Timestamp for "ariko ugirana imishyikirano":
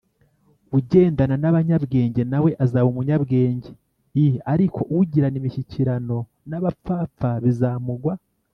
4.53-6.17